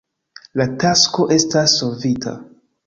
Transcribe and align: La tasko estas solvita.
La 0.61 0.65
tasko 0.85 1.29
estas 1.39 1.79
solvita. 1.83 2.39